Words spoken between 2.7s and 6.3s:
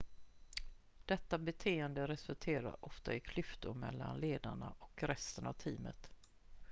ofta i klyftor mellan ledarna och resten av teamet